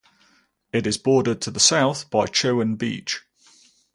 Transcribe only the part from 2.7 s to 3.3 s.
Beach.